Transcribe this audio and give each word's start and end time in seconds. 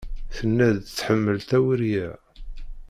Tenna-d 0.35 0.77
tḥemmel 0.85 1.39
tawuri-a. 1.49 2.09